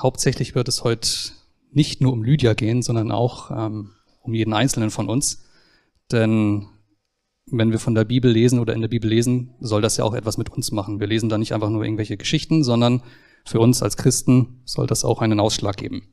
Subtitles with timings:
[0.00, 1.08] Hauptsächlich wird es heute
[1.70, 5.44] nicht nur um Lydia gehen, sondern auch ähm, um jeden Einzelnen von uns.
[6.10, 6.68] Denn
[7.46, 10.14] wenn wir von der Bibel lesen oder in der Bibel lesen, soll das ja auch
[10.14, 11.00] etwas mit uns machen.
[11.00, 13.02] Wir lesen da nicht einfach nur irgendwelche Geschichten, sondern
[13.44, 16.08] für uns als Christen soll das auch einen Ausschlag geben.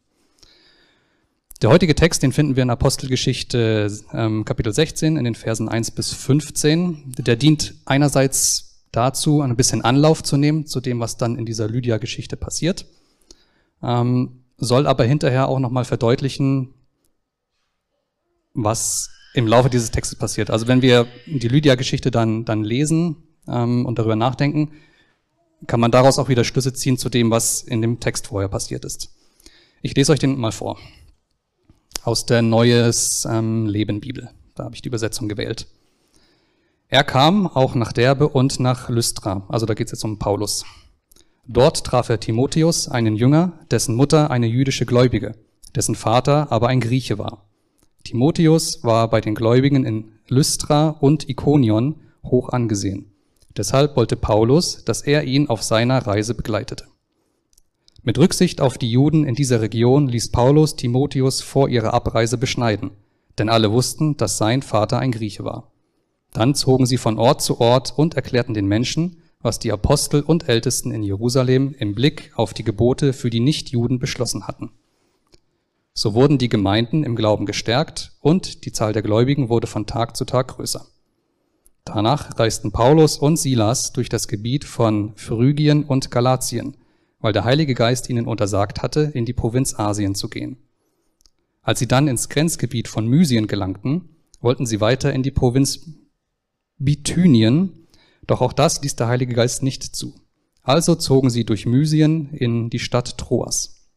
[1.62, 5.92] Der heutige Text, den finden wir in Apostelgeschichte ähm, Kapitel 16 in den Versen 1
[5.92, 7.16] bis 15.
[7.18, 11.68] Der dient einerseits dazu, ein bisschen Anlauf zu nehmen zu dem, was dann in dieser
[11.68, 12.86] Lydia-Geschichte passiert,
[13.84, 16.74] ähm, soll aber hinterher auch nochmal verdeutlichen,
[18.54, 20.50] was im Laufe dieses Textes passiert.
[20.50, 24.72] Also wenn wir die Lydia-Geschichte dann, dann lesen ähm, und darüber nachdenken,
[25.68, 28.86] kann man daraus auch wieder Schlüsse ziehen zu dem, was in dem Text vorher passiert
[28.86, 29.10] ist.
[29.82, 30.78] Ich lese euch den mal vor
[32.04, 34.30] aus der Neues ähm, Leben Bibel.
[34.56, 35.68] Da habe ich die Übersetzung gewählt.
[36.88, 39.46] Er kam auch nach Derbe und nach Lystra.
[39.48, 40.66] Also da geht es jetzt um Paulus.
[41.52, 45.34] Dort traf er Timotheus, einen Jünger, dessen Mutter eine jüdische Gläubige,
[45.76, 47.50] dessen Vater aber ein Grieche war.
[48.04, 53.12] Timotheus war bei den Gläubigen in Lystra und Ikonion hoch angesehen.
[53.58, 56.86] Deshalb wollte Paulus, dass er ihn auf seiner Reise begleitete.
[58.04, 62.92] Mit Rücksicht auf die Juden in dieser Region ließ Paulus Timotheus vor ihrer Abreise beschneiden,
[63.40, 65.72] denn alle wussten, dass sein Vater ein Grieche war.
[66.32, 70.50] Dann zogen sie von Ort zu Ort und erklärten den Menschen, was die Apostel und
[70.50, 74.72] Ältesten in Jerusalem im Blick auf die Gebote für die Nichtjuden beschlossen hatten.
[75.94, 80.16] So wurden die Gemeinden im Glauben gestärkt und die Zahl der Gläubigen wurde von Tag
[80.16, 80.86] zu Tag größer.
[81.86, 86.78] Danach reisten Paulus und Silas durch das Gebiet von Phrygien und Galatien
[87.20, 90.58] weil der Heilige Geist ihnen untersagt hatte, in die Provinz Asien zu gehen.
[91.62, 94.10] Als sie dann ins Grenzgebiet von Mysien gelangten,
[94.42, 95.92] wollten sie weiter in die Provinz
[96.78, 97.79] Bithynien,
[98.30, 100.14] doch auch das ließ der Heilige Geist nicht zu.
[100.62, 103.90] Also zogen sie durch Mysien in die Stadt Troas.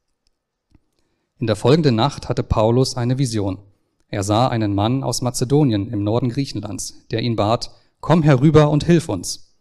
[1.38, 3.58] In der folgenden Nacht hatte Paulus eine Vision.
[4.08, 8.84] Er sah einen Mann aus Mazedonien im Norden Griechenlands, der ihn bat, komm herüber und
[8.84, 9.56] hilf uns.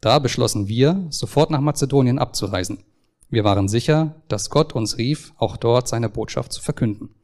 [0.00, 2.84] Da beschlossen wir, sofort nach Mazedonien abzureisen.
[3.30, 7.14] Wir waren sicher, dass Gott uns rief, auch dort seine Botschaft zu verkünden.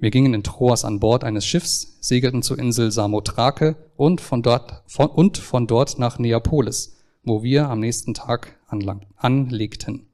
[0.00, 4.82] Wir gingen in Troas an Bord eines Schiffs, segelten zur Insel Samothrake und von dort,
[4.86, 10.06] von, und von dort nach Neapolis, wo wir am nächsten Tag anlang, anlegten.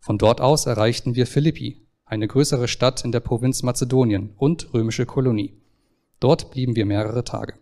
[0.00, 5.04] Von dort aus erreichten wir Philippi, eine größere Stadt in der Provinz Mazedonien und römische
[5.04, 5.60] Kolonie.
[6.18, 7.54] Dort blieben wir mehrere Tage.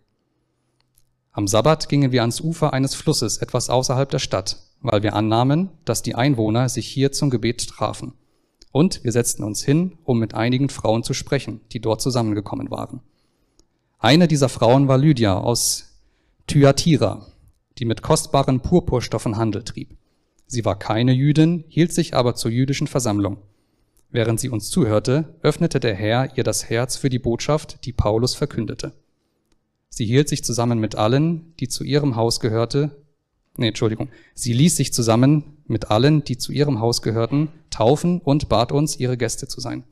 [1.31, 5.71] Am Sabbat gingen wir ans Ufer eines Flusses etwas außerhalb der Stadt, weil wir annahmen,
[5.83, 8.13] dass die Einwohner sich hier zum Gebet trafen.
[8.75, 12.99] Und wir setzten uns hin, um mit einigen Frauen zu sprechen, die dort zusammengekommen waren.
[13.99, 16.01] Eine dieser Frauen war Lydia aus
[16.47, 17.25] Thyatira,
[17.77, 19.95] die mit kostbaren Purpurstoffen Handel trieb.
[20.45, 23.37] Sie war keine Jüdin, hielt sich aber zur jüdischen Versammlung.
[24.09, 28.35] Während sie uns zuhörte, öffnete der Herr ihr das Herz für die Botschaft, die Paulus
[28.35, 28.91] verkündete.
[29.87, 33.04] Sie hielt sich zusammen mit allen, die zu ihrem Haus gehörte,
[33.57, 38.49] nee, Entschuldigung, sie ließ sich zusammen mit allen, die zu ihrem Haus gehörten, taufen und
[38.49, 39.83] bat uns, ihre Gäste zu sein.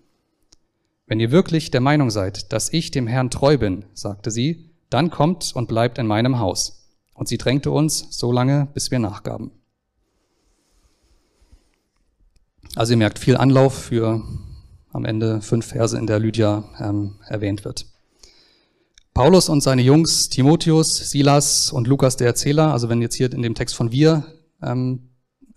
[1.08, 5.10] Wenn ihr wirklich der Meinung seid, dass ich dem Herrn treu bin, sagte sie, dann
[5.10, 6.90] kommt und bleibt in meinem Haus.
[7.14, 9.52] Und sie drängte uns so lange, bis wir nachgaben.
[12.76, 14.24] Also ihr merkt viel Anlauf für
[14.92, 17.93] am Ende fünf Verse in der Lydia ähm, erwähnt wird.
[19.14, 23.44] Paulus und seine Jungs Timotheus, Silas und Lukas der Erzähler, also wenn jetzt hier in
[23.44, 24.26] dem Text von wir
[24.64, 25.10] ähm,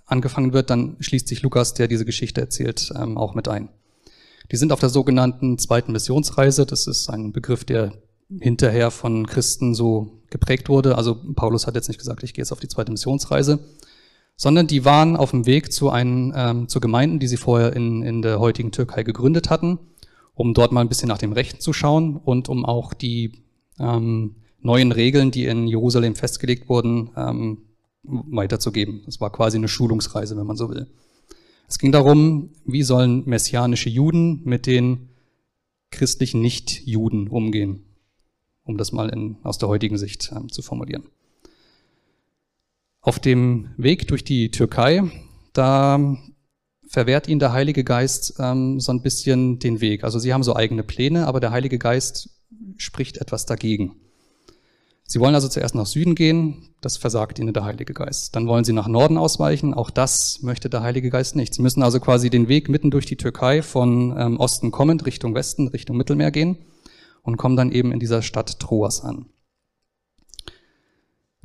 [0.05, 3.71] angefangen wird, dann schließt sich Lukas, der diese Geschichte erzählt, ähm, auch mit ein.
[4.53, 6.67] Die sind auf der sogenannten zweiten Missionsreise.
[6.67, 7.95] Das ist ein Begriff, der
[8.41, 10.99] hinterher von Christen so geprägt wurde.
[10.99, 13.61] Also Paulus hat jetzt nicht gesagt, ich gehe jetzt auf die zweite Missionsreise,
[14.37, 18.03] sondern die waren auf dem Weg zu, einen, ähm, zu Gemeinden, die sie vorher in,
[18.03, 19.79] in der heutigen Türkei gegründet hatten,
[20.35, 23.46] um dort mal ein bisschen nach dem Rechten zu schauen und um auch die
[23.79, 27.59] ähm, neuen Regeln, die in Jerusalem festgelegt wurden, ähm,
[28.03, 29.03] weiterzugeben.
[29.07, 30.87] Das war quasi eine Schulungsreise, wenn man so will.
[31.69, 35.09] Es ging darum, wie sollen messianische Juden mit den
[35.91, 37.85] christlichen Nicht-Juden umgehen,
[38.65, 41.05] um das mal in, aus der heutigen Sicht ähm, zu formulieren.
[43.01, 45.03] Auf dem Weg durch die Türkei,
[45.53, 46.17] da
[46.89, 50.05] verwehrt ihnen der Heilige Geist ähm, so ein bisschen den Weg.
[50.05, 52.36] Also sie haben so eigene Pläne, aber der Heilige Geist
[52.77, 53.97] spricht etwas dagegen.
[55.09, 58.35] Sie wollen also zuerst nach Süden gehen, das versagt ihnen der Heilige Geist.
[58.35, 61.55] Dann wollen sie nach Norden ausweichen, auch das möchte der Heilige Geist nicht.
[61.55, 65.35] Sie müssen also quasi den Weg mitten durch die Türkei von ähm, Osten kommend Richtung
[65.35, 66.59] Westen, Richtung Mittelmeer gehen
[67.23, 69.27] und kommen dann eben in dieser Stadt Troas an.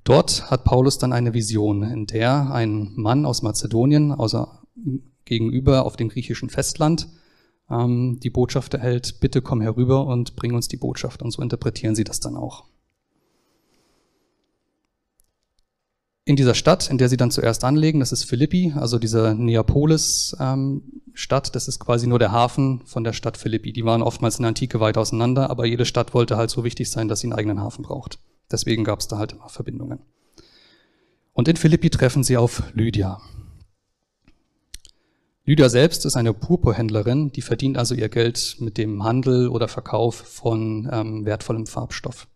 [0.03, 4.63] Dort hat Paulus dann eine Vision, in der ein Mann aus Mazedonien, außer
[5.25, 7.07] gegenüber auf dem griechischen Festland
[7.71, 11.21] ähm, die Botschaft erhält, bitte komm herüber und bring uns die Botschaft.
[11.21, 12.65] Und so interpretieren sie das dann auch.
[16.23, 20.38] In dieser Stadt, in der sie dann zuerst anlegen, das ist Philippi, also dieser Neapolis-Stadt,
[21.47, 23.74] ähm, das ist quasi nur der Hafen von der Stadt Philippi.
[23.74, 26.91] Die waren oftmals in der Antike weit auseinander, aber jede Stadt wollte halt so wichtig
[26.91, 28.19] sein, dass sie einen eigenen Hafen braucht.
[28.51, 30.00] Deswegen gab es da halt immer Verbindungen.
[31.33, 33.19] Und in Philippi treffen sie auf Lydia.
[35.43, 40.15] Lydia selbst ist eine Purpurhändlerin, die verdient also ihr Geld mit dem Handel oder Verkauf
[40.15, 42.27] von ähm, wertvollem Farbstoff.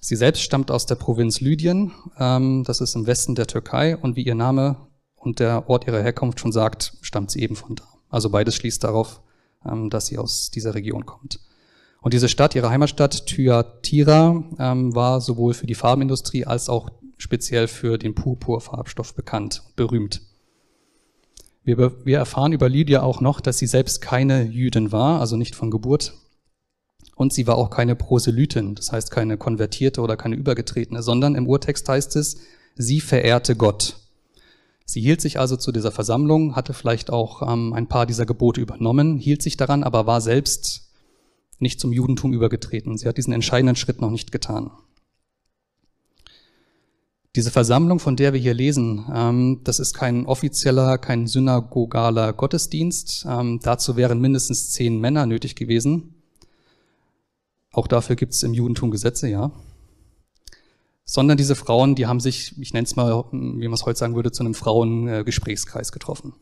[0.00, 4.14] Sie selbst stammt aus der Provinz Lydien, ähm, das ist im Westen der Türkei, und
[4.14, 4.76] wie ihr Name
[5.16, 7.84] und der Ort ihrer Herkunft schon sagt, stammt sie eben von da.
[8.08, 9.20] Also beides schließt darauf,
[9.68, 11.40] ähm, dass sie aus dieser Region kommt.
[12.00, 17.66] Und diese Stadt, ihre Heimatstadt Thyatira, ähm, war sowohl für die Farbenindustrie als auch speziell
[17.66, 20.20] für den Purpurfarbstoff bekannt und berühmt.
[21.66, 25.56] Wir, wir erfahren über Lydia auch noch, dass sie selbst keine Jüdin war, also nicht
[25.56, 26.14] von Geburt.
[27.16, 31.48] Und sie war auch keine Proselytin, das heißt keine konvertierte oder keine übergetretene, sondern im
[31.48, 32.38] Urtext heißt es,
[32.76, 33.96] sie verehrte Gott.
[34.84, 38.60] Sie hielt sich also zu dieser Versammlung, hatte vielleicht auch ähm, ein paar dieser Gebote
[38.60, 40.92] übernommen, hielt sich daran, aber war selbst
[41.58, 42.96] nicht zum Judentum übergetreten.
[42.96, 44.70] Sie hat diesen entscheidenden Schritt noch nicht getan.
[47.36, 53.26] Diese Versammlung, von der wir hier lesen, ähm, das ist kein offizieller, kein synagogaler Gottesdienst.
[53.28, 56.14] Ähm, dazu wären mindestens zehn Männer nötig gewesen.
[57.72, 59.52] Auch dafür gibt es im Judentum Gesetze, ja.
[61.04, 64.16] Sondern diese Frauen, die haben sich, ich nenne es mal, wie man es heute sagen
[64.16, 66.32] würde, zu einem Frauengesprächskreis getroffen.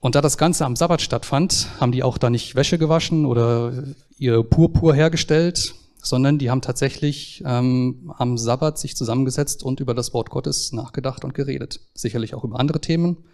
[0.00, 3.84] Und da das Ganze am Sabbat stattfand, haben die auch da nicht Wäsche gewaschen oder
[4.16, 5.74] ihr Purpur hergestellt,
[6.06, 11.24] sondern die haben tatsächlich ähm, am Sabbat sich zusammengesetzt und über das Wort Gottes nachgedacht
[11.24, 11.80] und geredet.
[11.94, 13.24] Sicherlich auch über andere Themen,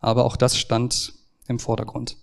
[0.00, 1.12] aber auch das stand
[1.46, 2.16] im Vordergrund.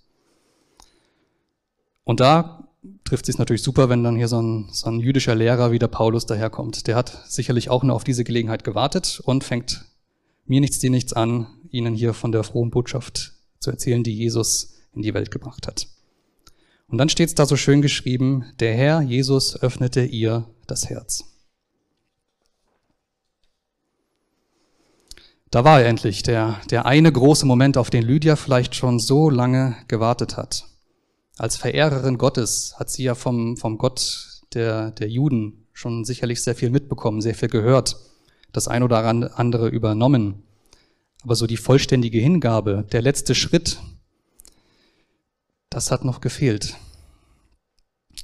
[2.03, 2.67] Und da
[3.03, 5.79] trifft es sich natürlich super, wenn dann hier so ein, so ein jüdischer Lehrer wie
[5.79, 6.88] der Paulus daherkommt.
[6.88, 9.85] Der hat sicherlich auch nur auf diese Gelegenheit gewartet und fängt
[10.47, 14.73] mir nichts, dir nichts an, ihnen hier von der frohen Botschaft zu erzählen, die Jesus
[14.95, 15.88] in die Welt gebracht hat.
[16.89, 21.24] Und dann steht es da so schön geschrieben, der Herr Jesus öffnete ihr das Herz.
[25.51, 29.30] Da war er endlich, der, der eine große Moment, auf den Lydia vielleicht schon so
[29.30, 30.65] lange gewartet hat.
[31.38, 36.56] Als Verehrerin Gottes hat sie ja vom, vom Gott der, der Juden schon sicherlich sehr
[36.56, 37.95] viel mitbekommen, sehr viel gehört,
[38.51, 40.44] das ein oder andere übernommen.
[41.24, 43.80] Aber so die vollständige Hingabe, der letzte Schritt,
[45.69, 46.75] das hat noch gefehlt.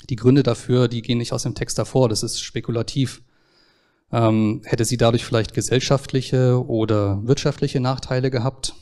[0.10, 3.24] Die Gründe dafür, die gehen nicht aus dem Text davor, das ist spekulativ.
[4.12, 8.76] Ähm, hätte sie dadurch vielleicht gesellschaftliche oder wirtschaftliche Nachteile gehabt?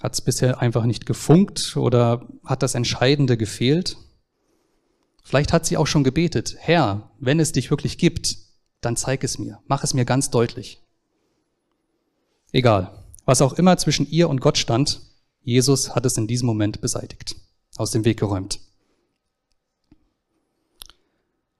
[0.00, 3.96] Hat es bisher einfach nicht gefunkt oder hat das Entscheidende gefehlt?
[5.24, 8.36] Vielleicht hat sie auch schon gebetet, Herr, wenn es dich wirklich gibt,
[8.80, 10.80] dann zeig es mir, mach es mir ganz deutlich.
[12.52, 15.02] Egal, was auch immer zwischen ihr und Gott stand,
[15.42, 17.36] Jesus hat es in diesem Moment beseitigt,
[17.76, 18.60] aus dem Weg geräumt.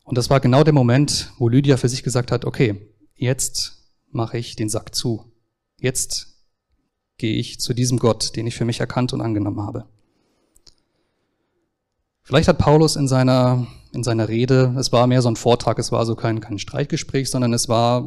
[0.04, 2.80] Und das war genau der Moment, wo Lydia für sich gesagt hat, okay,
[3.14, 5.30] jetzt mache ich den Sack zu.
[5.78, 6.28] Jetzt
[7.18, 9.84] gehe ich zu diesem Gott, den ich für mich erkannt und angenommen habe.
[12.22, 15.92] Vielleicht hat Paulus in seiner, in seiner Rede, es war mehr so ein Vortrag, es
[15.92, 18.06] war also kein, kein Streitgespräch, sondern es war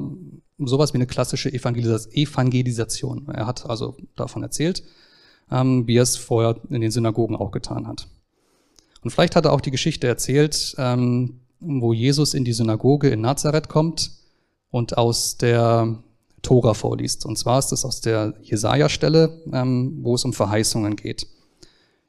[0.60, 3.28] sowas wie eine klassische Evangelisation.
[3.30, 4.84] Er hat also davon erzählt,
[5.52, 8.08] ähm, wie er es vorher in den Synagogen auch getan hat.
[9.04, 13.22] Und vielleicht hat er auch die Geschichte erzählt, ähm, wo Jesus in die Synagoge in
[13.22, 14.12] Nazareth kommt
[14.70, 16.00] und aus der
[16.42, 17.26] Tora vorliest.
[17.26, 21.28] Und zwar ist das aus der Jesaja-Stelle, ähm, wo es um Verheißungen geht.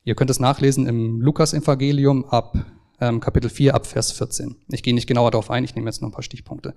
[0.04, 2.56] Ihr könnt es nachlesen im Lukas-Evangelium ab
[3.00, 4.56] ähm, Kapitel 4 ab Vers 14.
[4.68, 6.74] Ich gehe nicht genauer darauf ein, ich nehme jetzt noch ein paar Stichpunkte.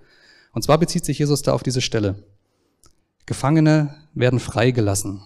[0.53, 2.23] Und zwar bezieht sich Jesus da auf diese Stelle.
[3.25, 5.21] Gefangene werden freigelassen.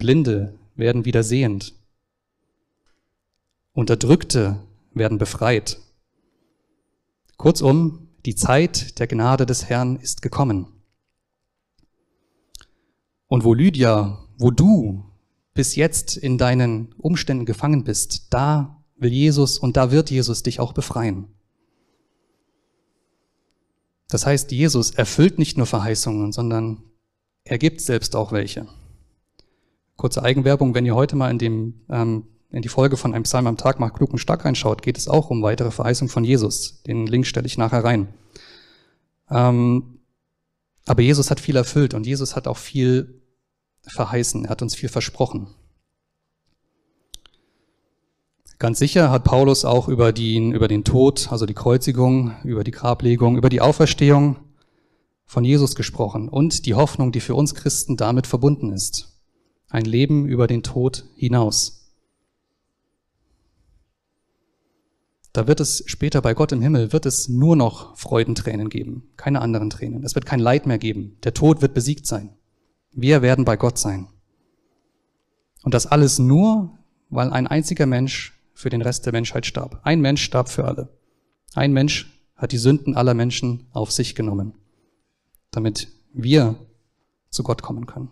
[0.00, 1.74] Blinde werden wieder sehend.
[3.72, 4.58] Unterdrückte
[4.92, 5.78] werden befreit.
[7.36, 10.66] Kurzum, die Zeit der Gnade des Herrn ist gekommen.
[13.28, 15.04] Und wo Lydia, wo du
[15.52, 20.60] bis jetzt in deinen Umständen gefangen bist, da will Jesus und da wird Jesus dich
[20.60, 21.28] auch befreien.
[24.08, 26.82] Das heißt, Jesus erfüllt nicht nur Verheißungen, sondern
[27.44, 28.66] er gibt selbst auch welche.
[30.00, 33.46] Kurze Eigenwerbung, wenn ihr heute mal in dem ähm, in die Folge von einem Psalm
[33.46, 36.82] am Tag macht klug und stark reinschaut, geht es auch um weitere Verheißung von Jesus.
[36.84, 38.08] Den Link stelle ich nachher rein.
[39.30, 39.98] Ähm,
[40.86, 43.20] aber Jesus hat viel erfüllt und Jesus hat auch viel
[43.86, 45.48] verheißen, er hat uns viel versprochen.
[48.58, 52.70] Ganz sicher hat Paulus auch über den, über den Tod, also die Kreuzigung, über die
[52.70, 54.36] Grablegung, über die Auferstehung
[55.26, 59.09] von Jesus gesprochen und die Hoffnung, die für uns Christen damit verbunden ist.
[59.70, 61.80] Ein Leben über den Tod hinaus.
[65.32, 69.40] Da wird es später bei Gott im Himmel, wird es nur noch Freudentränen geben, keine
[69.40, 70.02] anderen Tränen.
[70.02, 71.18] Es wird kein Leid mehr geben.
[71.22, 72.34] Der Tod wird besiegt sein.
[72.90, 74.08] Wir werden bei Gott sein.
[75.62, 76.76] Und das alles nur,
[77.08, 79.80] weil ein einziger Mensch für den Rest der Menschheit starb.
[79.84, 80.88] Ein Mensch starb für alle.
[81.54, 84.54] Ein Mensch hat die Sünden aller Menschen auf sich genommen,
[85.52, 86.56] damit wir
[87.30, 88.10] zu Gott kommen können.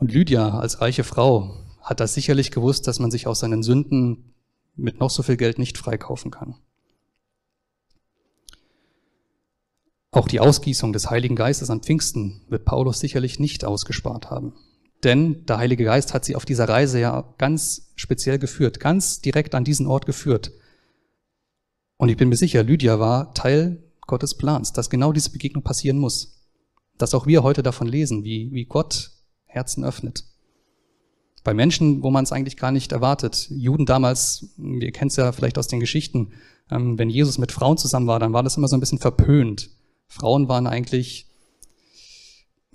[0.00, 4.32] Und Lydia als reiche Frau hat das sicherlich gewusst, dass man sich aus seinen Sünden
[4.74, 6.54] mit noch so viel Geld nicht freikaufen kann.
[10.10, 14.54] Auch die Ausgießung des Heiligen Geistes an Pfingsten wird Paulus sicherlich nicht ausgespart haben.
[15.04, 19.54] Denn der Heilige Geist hat sie auf dieser Reise ja ganz speziell geführt, ganz direkt
[19.54, 20.50] an diesen Ort geführt.
[21.98, 25.98] Und ich bin mir sicher, Lydia war Teil Gottes Plans, dass genau diese Begegnung passieren
[25.98, 26.42] muss.
[26.96, 29.19] Dass auch wir heute davon lesen, wie, wie Gott
[29.50, 30.24] Herzen öffnet.
[31.42, 33.48] Bei Menschen, wo man es eigentlich gar nicht erwartet.
[33.50, 36.32] Juden damals, ihr kennt es ja vielleicht aus den Geschichten,
[36.70, 39.70] ähm, wenn Jesus mit Frauen zusammen war, dann war das immer so ein bisschen verpönt.
[40.06, 41.26] Frauen waren eigentlich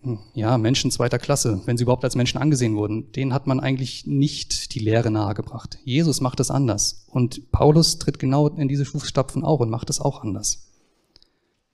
[0.01, 3.12] hm, ja, Menschen zweiter Klasse, wenn sie überhaupt als Menschen angesehen wurden.
[3.12, 5.79] Denen hat man eigentlich nicht die Lehre nahegebracht.
[5.84, 7.05] Jesus macht es anders.
[7.08, 10.72] Und Paulus tritt genau in diese Fußstapfen auch und macht es auch anders.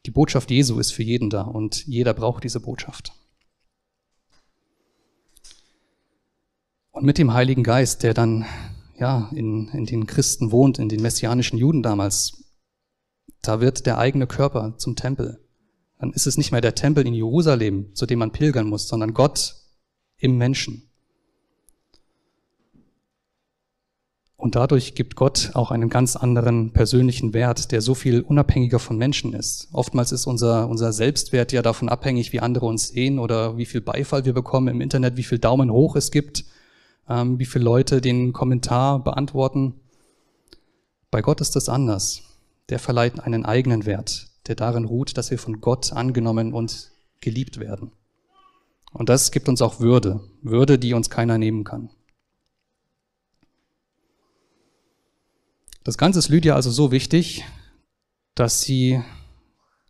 [0.06, 3.14] Die Botschaft Jesu ist für jeden da und jeder braucht diese Botschaft.
[7.02, 8.46] Und mit dem Heiligen Geist, der dann
[8.98, 12.46] ja in, in den Christen wohnt, in den messianischen Juden damals,
[13.42, 15.42] da wird der eigene Körper zum Tempel
[16.02, 19.14] dann ist es nicht mehr der Tempel in Jerusalem, zu dem man pilgern muss, sondern
[19.14, 19.56] Gott
[20.18, 20.90] im Menschen.
[24.36, 28.98] Und dadurch gibt Gott auch einen ganz anderen persönlichen Wert, der so viel unabhängiger von
[28.98, 29.70] Menschen ist.
[29.74, 33.82] Oftmals ist unser, unser Selbstwert ja davon abhängig, wie andere uns sehen oder wie viel
[33.82, 36.46] Beifall wir bekommen im Internet, wie viel Daumen hoch es gibt,
[37.12, 39.76] ähm, wie viele Leute den Kommentar beantworten.
[41.10, 42.24] Bei Gott ist das anders.
[42.70, 47.60] Der verleiht einen eigenen Wert, der darin ruht, dass wir von Gott angenommen und geliebt
[47.60, 47.92] werden.
[48.94, 51.90] Und das gibt uns auch Würde, Würde, die uns keiner nehmen kann.
[55.84, 57.44] Das Ganze ist Lydia also so wichtig,
[58.36, 59.02] dass sie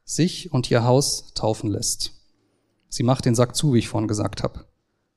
[0.06, 2.14] sich und ihr Haus taufen lässt.
[2.90, 4.71] Sie macht den Sack zu, wie ich vorhin gesagt habe.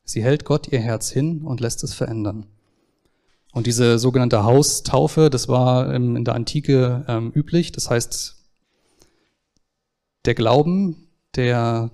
[0.04, 2.46] Sie hält Gott ihr Herz hin und lässt es verändern.
[3.52, 7.72] Und diese sogenannte Haustaufe, das war in der Antike ähm, üblich.
[7.72, 8.36] Das heißt,
[10.24, 11.90] der Glauben, der,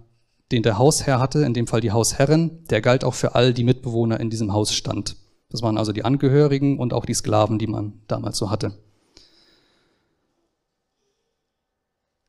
[0.50, 3.64] den der Hausherr hatte, in dem Fall die Hausherrin, der galt auch für all die
[3.64, 5.16] Mitbewohner in diesem Haus stand.
[5.50, 8.78] Das waren also die Angehörigen und auch die Sklaven, die man damals so hatte.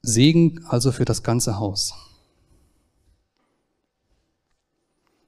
[0.02, 1.94] Segen also für das ganze Haus.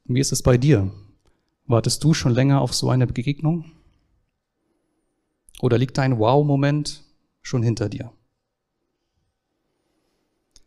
[0.06, 0.92] Wie ist es bei dir?
[1.66, 3.72] Wartest du schon länger auf so eine Begegnung?
[5.62, 7.04] Oder liegt dein Wow-Moment
[7.42, 8.12] schon hinter dir?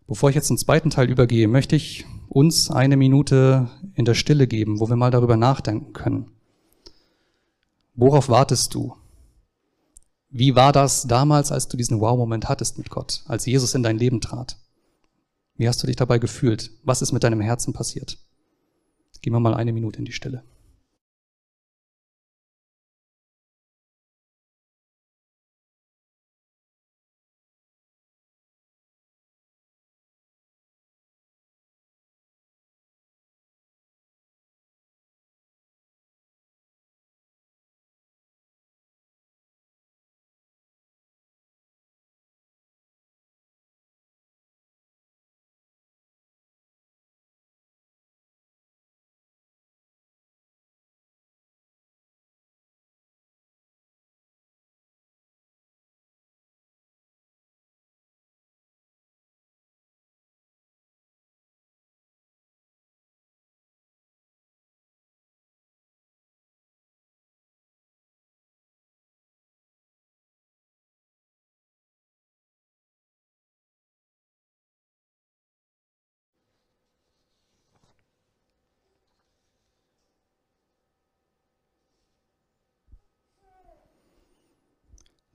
[0.07, 4.47] Bevor ich jetzt zum zweiten Teil übergehe, möchte ich uns eine Minute in der Stille
[4.47, 6.31] geben, wo wir mal darüber nachdenken können.
[7.95, 8.95] Worauf wartest du?
[10.31, 13.99] Wie war das damals, als du diesen Wow-Moment hattest mit Gott, als Jesus in dein
[13.99, 14.59] Leben trat?
[15.57, 16.71] Wie hast du dich dabei gefühlt?
[16.85, 18.19] Was ist mit deinem Herzen passiert?
[19.27, 20.45] Gehen wir mal eine Minute in die Stille.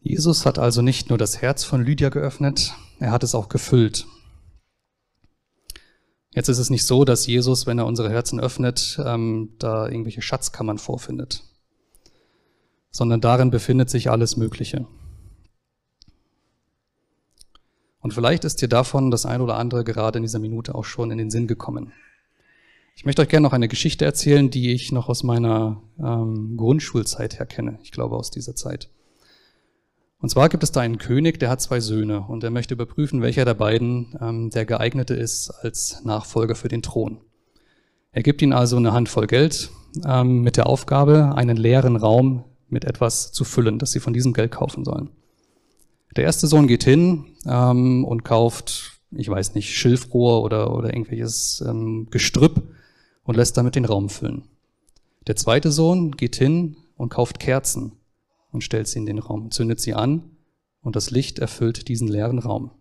[0.01, 4.07] Jesus hat also nicht nur das Herz von Lydia geöffnet, er hat es auch gefüllt.
[6.33, 10.21] Jetzt ist es nicht so, dass Jesus, wenn er unsere Herzen öffnet, ähm, da irgendwelche
[10.21, 11.43] Schatzkammern vorfindet,
[12.89, 14.87] sondern darin befindet sich alles Mögliche.
[17.99, 21.11] Und vielleicht ist dir davon das ein oder andere gerade in dieser Minute auch schon
[21.11, 21.91] in den Sinn gekommen.
[22.95, 27.37] Ich möchte euch gerne noch eine Geschichte erzählen, die ich noch aus meiner ähm, Grundschulzeit
[27.37, 27.77] her kenne.
[27.83, 28.89] Ich glaube aus dieser Zeit.
[30.21, 33.23] Und zwar gibt es da einen König, der hat zwei Söhne und er möchte überprüfen,
[33.23, 37.17] welcher der beiden ähm, der geeignete ist als Nachfolger für den Thron.
[38.11, 39.71] Er gibt ihnen also eine Handvoll Geld
[40.05, 44.33] ähm, mit der Aufgabe, einen leeren Raum mit etwas zu füllen, das sie von diesem
[44.33, 45.09] Geld kaufen sollen.
[46.15, 51.63] Der erste Sohn geht hin ähm, und kauft, ich weiß nicht, Schilfrohr oder, oder irgendwelches
[51.67, 52.61] ähm, Gestrüpp
[53.23, 54.43] und lässt damit den Raum füllen.
[55.25, 57.93] Der zweite Sohn geht hin und kauft Kerzen
[58.51, 60.35] und stellt sie in den Raum, zündet sie an
[60.81, 62.71] und das Licht erfüllt diesen leeren Raum.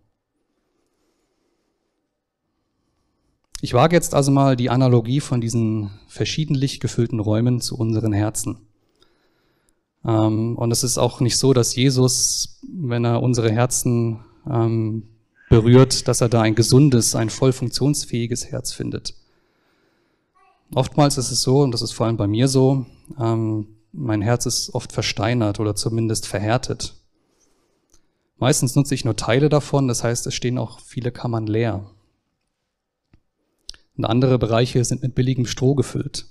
[3.63, 8.57] Ich wage jetzt also mal die Analogie von diesen verschiedentlich gefüllten Räumen zu unseren Herzen.
[10.03, 15.03] Ähm, und es ist auch nicht so, dass Jesus, wenn er unsere Herzen ähm,
[15.49, 19.13] berührt, dass er da ein gesundes, ein voll funktionsfähiges Herz findet.
[20.73, 22.85] Oftmals ist es so, und das ist vor allem bei mir so,
[23.19, 26.95] ähm, mein Herz ist oft versteinert oder zumindest verhärtet.
[28.37, 31.91] Meistens nutze ich nur Teile davon, das heißt, es stehen auch viele Kammern leer.
[33.97, 36.25] Und andere Bereiche sind mit billigem Stroh gefüllt.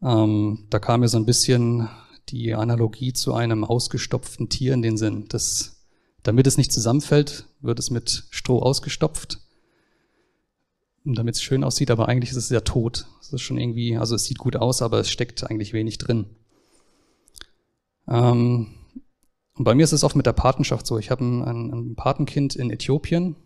[0.00, 1.88] Ähm, da kam mir so ein bisschen
[2.28, 5.26] die Analogie zu einem ausgestopften Tier in den Sinn.
[5.28, 5.84] Das,
[6.22, 9.40] damit es nicht zusammenfällt, wird es mit Stroh ausgestopft
[11.14, 13.06] damit es schön aussieht, aber eigentlich ist es ja tot.
[13.20, 16.26] Es ist schon irgendwie, also es sieht gut aus, aber es steckt eigentlich wenig drin.
[18.08, 18.68] Ähm,
[19.54, 20.98] und bei mir ist es oft mit der Patenschaft so.
[20.98, 23.36] Ich habe ein, ein, ein Patenkind in Äthiopien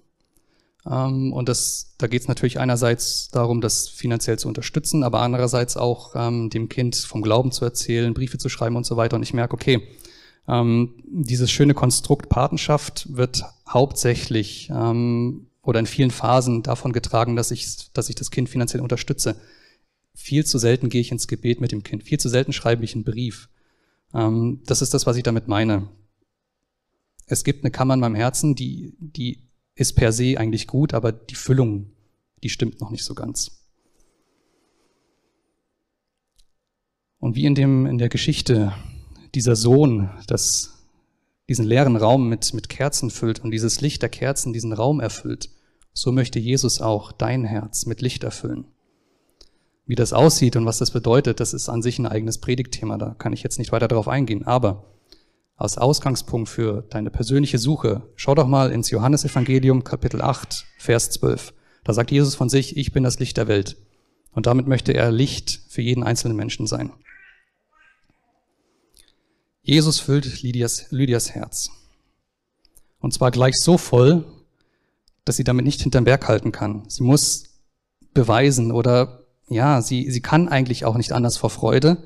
[0.88, 5.76] ähm, und das, da geht es natürlich einerseits darum, das finanziell zu unterstützen, aber andererseits
[5.76, 9.16] auch ähm, dem Kind vom Glauben zu erzählen, Briefe zu schreiben und so weiter.
[9.16, 9.82] Und ich merke, okay,
[10.48, 17.50] ähm, dieses schöne Konstrukt Patenschaft wird hauptsächlich ähm, oder in vielen Phasen davon getragen, dass
[17.50, 19.40] ich, dass ich das Kind finanziell unterstütze.
[20.14, 22.02] Viel zu selten gehe ich ins Gebet mit dem Kind.
[22.02, 23.48] Viel zu selten schreibe ich einen Brief.
[24.12, 25.88] Ähm, das ist das, was ich damit meine.
[27.26, 31.12] Es gibt eine Kammer in meinem Herzen, die, die ist per se eigentlich gut, aber
[31.12, 31.92] die Füllung,
[32.42, 33.62] die stimmt noch nicht so ganz.
[37.18, 38.74] Und wie in dem, in der Geschichte,
[39.34, 40.81] dieser Sohn, das
[41.48, 45.50] diesen leeren Raum mit, mit Kerzen füllt und dieses Licht der Kerzen diesen Raum erfüllt,
[45.92, 48.64] so möchte Jesus auch dein Herz mit Licht erfüllen.
[49.84, 53.14] Wie das aussieht und was das bedeutet, das ist an sich ein eigenes Predigtthema, da
[53.18, 54.46] kann ich jetzt nicht weiter darauf eingehen.
[54.46, 54.84] Aber
[55.56, 61.52] als Ausgangspunkt für deine persönliche Suche, schau doch mal ins Johannesevangelium Kapitel 8, Vers 12.
[61.84, 63.76] Da sagt Jesus von sich, ich bin das Licht der Welt.
[64.32, 66.92] Und damit möchte er Licht für jeden einzelnen Menschen sein.
[69.62, 71.70] Jesus füllt Lydias, Lydias Herz.
[72.98, 74.24] Und zwar gleich so voll,
[75.24, 76.82] dass sie damit nicht hinterm Berg halten kann.
[76.88, 77.44] Sie muss
[78.12, 82.02] beweisen oder ja, sie, sie kann eigentlich auch nicht anders vor Freude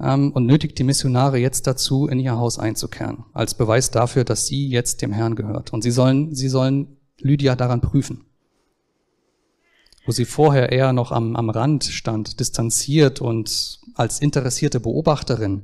[0.00, 4.46] ähm, und nötigt die Missionare jetzt dazu, in ihr Haus einzukehren, als Beweis dafür, dass
[4.46, 5.72] sie jetzt dem Herrn gehört.
[5.72, 8.24] Und sie sollen, sie sollen Lydia daran prüfen.
[10.04, 15.62] Wo sie vorher eher noch am, am Rand stand, distanziert und als interessierte Beobachterin,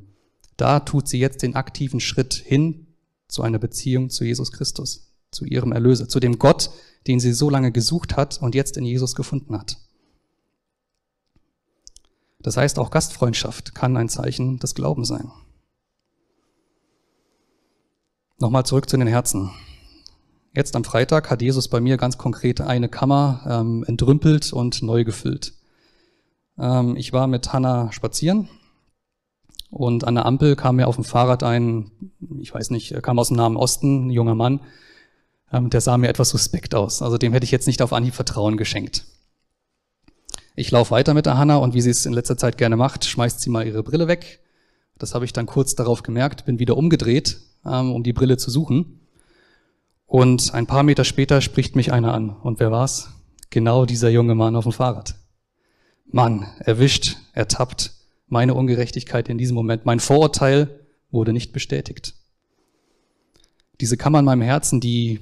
[0.57, 2.87] da tut sie jetzt den aktiven Schritt hin
[3.29, 6.71] zu einer Beziehung zu Jesus Christus, zu ihrem Erlöser, zu dem Gott,
[7.07, 9.79] den sie so lange gesucht hat und jetzt in Jesus gefunden hat.
[12.41, 15.33] Das heißt, auch Gastfreundschaft kann ein Zeichen des Glaubens sein.
[18.39, 19.51] Nochmal zurück zu den Herzen.
[20.53, 25.05] Jetzt am Freitag hat Jesus bei mir ganz konkret eine Kammer ähm, entrümpelt und neu
[25.05, 25.55] gefüllt.
[26.59, 28.49] Ähm, ich war mit Hannah spazieren
[29.75, 31.91] und an der Ampel kam mir auf dem Fahrrad ein,
[32.41, 34.61] ich weiß nicht, kam aus dem Nahen Osten, ein junger Mann,
[35.53, 37.03] ähm, der sah mir etwas suspekt aus.
[37.03, 39.05] Also dem hätte ich jetzt nicht auf Anhieb Vertrauen geschenkt.
[40.55, 43.05] Ich laufe weiter mit der Hanna und wie sie es in letzter Zeit gerne macht,
[43.05, 44.41] schmeißt sie mal ihre Brille weg.
[44.97, 48.53] Das habe ich dann kurz darauf gemerkt, bin wieder umgedreht, ähm, um die Brille zu
[48.53, 49.01] suchen.
[50.07, 52.31] Und ein paar Meter später spricht mich einer an.
[52.31, 53.09] Und wer war's?
[53.51, 55.17] Genau dieser junge Mann auf dem Fahrrad.
[56.07, 57.91] Mann, erwischt, ertappt,
[58.35, 60.81] meine Ungerechtigkeit in diesem Moment, mein Vorurteil
[61.13, 62.15] wurde nicht bestätigt.
[63.81, 65.21] Diese Kammer in meinem Herzen, die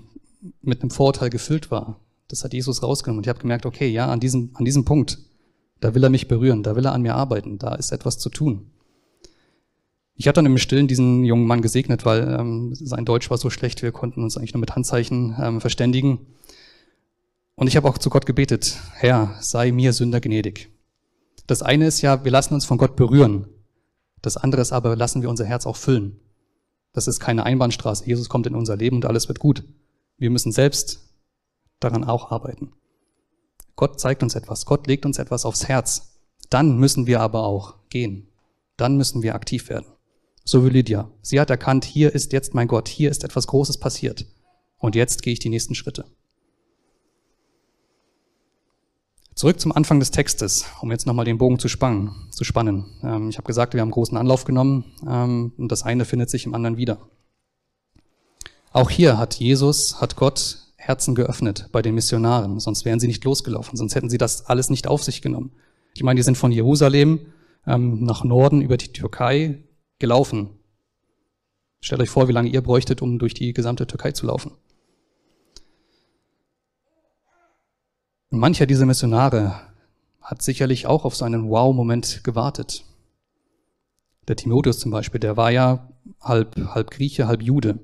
[0.63, 3.19] mit einem Vorurteil gefüllt war, das hat Jesus rausgenommen.
[3.19, 5.19] Und ich habe gemerkt, okay, ja, an diesem, an diesem Punkt,
[5.81, 8.31] da will er mich berühren, da will er an mir arbeiten, da ist etwas zu
[8.31, 8.71] tun.
[10.15, 13.51] Ich habe dann im Stillen diesen jungen Mann gesegnet, weil ähm, sein Deutsch war so
[13.51, 16.19] schlecht, wir konnten uns eigentlich nur mit Handzeichen ähm, verständigen.
[17.57, 20.72] Und ich habe auch zu Gott gebetet, Herr, sei mir Sünder gnädig.
[21.47, 23.49] Das eine ist ja, wir lassen uns von Gott berühren.
[24.21, 26.21] Das andere ist aber, lassen wir unser Herz auch füllen.
[26.93, 28.07] Das ist keine Einbahnstraße.
[28.07, 29.65] Jesus kommt in unser Leben und alles wird gut.
[30.19, 31.01] Wir müssen selbst
[31.81, 32.73] daran auch arbeiten.
[33.75, 34.67] Gott zeigt uns etwas.
[34.67, 36.21] Gott legt uns etwas aufs Herz.
[36.51, 38.29] Dann müssen wir aber auch gehen.
[38.77, 39.87] Dann müssen wir aktiv werden.
[40.45, 41.11] So wie Lydia.
[41.23, 42.89] Sie hat erkannt, hier ist jetzt mein Gott.
[42.89, 44.27] Hier ist etwas Großes passiert.
[44.77, 46.05] Und jetzt gehe ich die nächsten Schritte.
[49.35, 52.11] Zurück zum Anfang des Textes, um jetzt nochmal den Bogen zu spannen.
[52.31, 52.85] Zu spannen.
[53.03, 56.45] Ähm, ich habe gesagt, wir haben großen Anlauf genommen ähm, und das eine findet sich
[56.45, 56.99] im anderen wieder.
[58.73, 63.25] Auch hier hat Jesus, hat Gott Herzen geöffnet bei den Missionaren, sonst wären sie nicht
[63.25, 65.53] losgelaufen, sonst hätten sie das alles nicht auf sich genommen.
[65.95, 67.21] Ich meine, die sind von Jerusalem
[67.67, 69.63] ähm, nach Norden über die Türkei
[69.99, 70.51] gelaufen.
[71.81, 74.53] Stellt euch vor, wie lange ihr bräuchtet, um durch die gesamte Türkei zu laufen.
[78.33, 79.61] Und mancher dieser Missionare
[80.23, 82.87] hat sicherlich auch auf so einen Wow-Moment gewartet.
[84.27, 87.79] Der Timotheus zum Beispiel, der war ja halb, halb Grieche, halb Jude.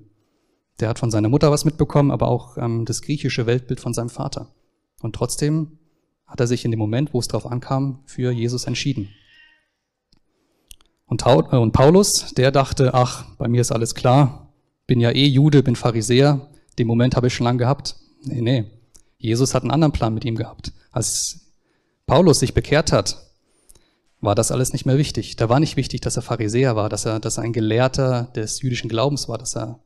[0.81, 4.09] Der hat von seiner Mutter was mitbekommen, aber auch ähm, das griechische Weltbild von seinem
[4.09, 4.55] Vater.
[5.03, 5.79] Und trotzdem
[6.25, 9.11] hat er sich in dem Moment, wo es darauf ankam, für Jesus entschieden.
[11.05, 14.55] Und, äh, und Paulus, der dachte, ach, bei mir ist alles klar,
[14.87, 17.97] bin ja eh Jude, bin Pharisäer, den Moment habe ich schon lange gehabt.
[18.25, 18.78] Nee, nee.
[19.19, 20.73] Jesus hat einen anderen Plan mit ihm gehabt.
[20.91, 21.53] Als
[22.07, 23.29] Paulus sich bekehrt hat,
[24.21, 25.37] war das alles nicht mehr wichtig.
[25.37, 28.63] Da war nicht wichtig, dass er Pharisäer war, dass er, dass er ein Gelehrter des
[28.63, 29.81] jüdischen Glaubens war, dass er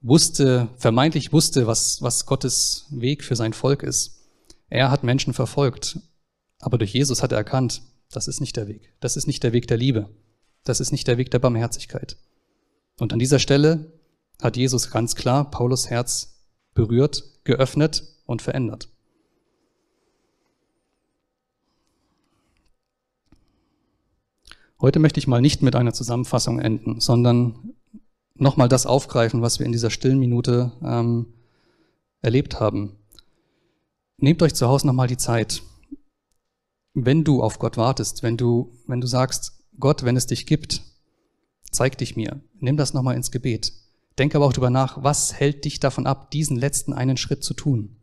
[0.00, 4.24] wusste, vermeintlich wusste, was, was Gottes Weg für sein Volk ist.
[4.68, 5.98] Er hat Menschen verfolgt,
[6.60, 8.94] aber durch Jesus hat er erkannt, das ist nicht der Weg.
[9.00, 10.10] Das ist nicht der Weg der Liebe.
[10.64, 12.16] Das ist nicht der Weg der Barmherzigkeit.
[12.98, 13.92] Und an dieser Stelle
[14.42, 16.40] hat Jesus ganz klar Paulus Herz
[16.74, 18.90] berührt, geöffnet und verändert.
[24.80, 27.74] Heute möchte ich mal nicht mit einer Zusammenfassung enden, sondern
[28.34, 31.32] nochmal das aufgreifen, was wir in dieser stillen Minute ähm,
[32.20, 32.98] erlebt haben.
[34.18, 35.62] Nehmt euch zu Hause nochmal die Zeit.
[36.92, 40.82] Wenn du auf Gott wartest, wenn du, wenn du sagst, Gott, wenn es dich gibt,
[41.70, 42.40] zeig dich mir.
[42.58, 43.72] Nimm das nochmal ins Gebet.
[44.18, 47.54] Denk aber auch darüber nach, was hält dich davon ab, diesen letzten einen Schritt zu
[47.54, 47.96] tun?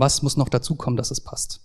[0.00, 1.60] Was muss noch dazu kommen, dass es passt?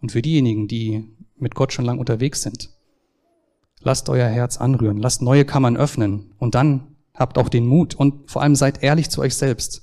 [0.00, 2.70] Und für diejenigen, die mit Gott schon lang unterwegs sind,
[3.80, 8.30] lasst euer Herz anrühren, lasst neue Kammern öffnen und dann habt auch den Mut und
[8.30, 9.82] vor allem seid ehrlich zu euch selbst.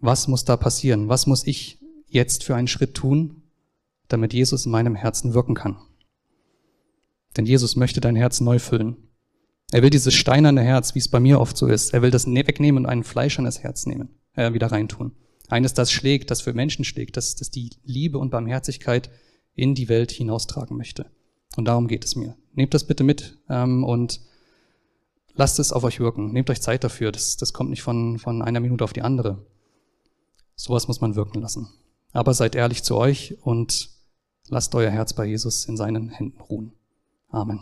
[0.00, 1.08] Was muss da passieren?
[1.08, 3.42] Was muss ich jetzt für einen Schritt tun,
[4.08, 5.76] damit Jesus in meinem Herzen wirken kann?
[7.36, 8.96] Denn Jesus möchte dein Herz neu füllen.
[9.70, 12.26] Er will dieses steinerne Herz, wie es bei mir oft so ist, er will das
[12.26, 15.12] wegnehmen und ein fleischernes Herz nehmen, äh, wieder reintun.
[15.48, 19.10] Eines, das schlägt, das für Menschen schlägt, das, das die Liebe und Barmherzigkeit
[19.54, 21.06] in die Welt hinaustragen möchte.
[21.56, 22.36] Und darum geht es mir.
[22.52, 24.20] Nehmt das bitte mit ähm, und
[25.34, 26.32] lasst es auf euch wirken.
[26.32, 27.12] Nehmt euch Zeit dafür.
[27.12, 29.44] Das, das kommt nicht von, von einer Minute auf die andere.
[30.54, 31.68] Sowas muss man wirken lassen.
[32.12, 33.90] Aber seid ehrlich zu euch und
[34.48, 36.72] lasst euer Herz bei Jesus in seinen Händen ruhen.
[37.30, 37.60] Amen.